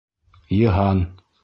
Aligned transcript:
Йыһан! 0.59 1.05